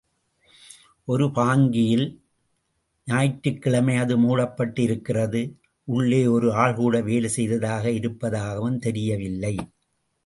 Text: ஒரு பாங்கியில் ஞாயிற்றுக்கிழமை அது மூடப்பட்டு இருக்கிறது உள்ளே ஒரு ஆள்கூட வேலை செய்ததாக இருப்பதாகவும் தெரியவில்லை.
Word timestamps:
ஒரு 1.07 1.25
பாங்கியில் 1.35 2.05
ஞாயிற்றுக்கிழமை 3.07 3.95
அது 3.97 4.17
மூடப்பட்டு 4.17 4.81
இருக்கிறது 4.81 5.41
உள்ளே 5.87 6.23
ஒரு 6.27 6.49
ஆள்கூட 6.55 7.03
வேலை 7.03 7.29
செய்ததாக 7.29 7.85
இருப்பதாகவும் 7.91 8.79
தெரியவில்லை. 8.79 9.55